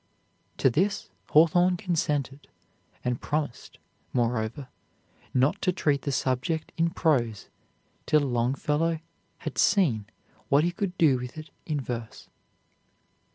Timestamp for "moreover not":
4.13-5.61